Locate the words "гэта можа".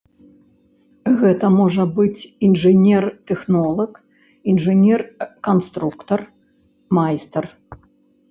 1.19-1.83